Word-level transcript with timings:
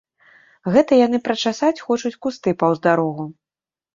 Гэта 0.75 0.97
яны 0.99 1.19
прачасаць 1.27 1.83
хочуць 1.89 2.13
кусты 2.27 2.55
паўз 2.63 2.77
дарогу. 2.87 3.29